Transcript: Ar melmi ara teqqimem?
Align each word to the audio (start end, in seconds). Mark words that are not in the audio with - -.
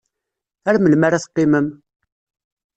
Ar 0.67 0.75
melmi 0.79 1.05
ara 1.07 1.23
teqqimem? 1.23 1.67